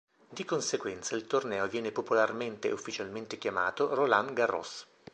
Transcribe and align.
Di 0.29 0.43
conseguenza 0.45 1.15
il 1.15 1.27
torneo 1.27 1.67
viene 1.67 1.91
popolarmente 1.91 2.69
e 2.69 2.71
ufficialmente 2.71 3.37
chiamato 3.37 3.93
Roland 3.93 4.33
Garros. 4.33 4.87